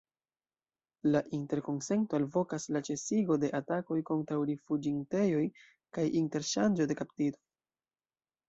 La 1.15 1.19
interkonsento 1.39 2.17
alvokas 2.19 2.65
al 2.71 2.79
ĉesigo 2.87 3.37
de 3.43 3.51
atakoj 3.59 3.99
kontraŭ 4.09 4.41
rifuĝintejoj 4.53 5.45
kaj 5.99 6.07
interŝanĝo 6.25 6.93
de 6.95 6.99
kaptitoj. 7.05 7.45